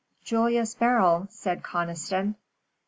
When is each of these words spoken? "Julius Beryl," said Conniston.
"Julius 0.23 0.73
Beryl," 0.73 1.27
said 1.29 1.61
Conniston. 1.61 2.33